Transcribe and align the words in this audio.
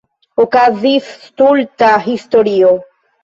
Okazis 0.43 1.09
stulta 1.25 1.91
historio. 2.07 2.73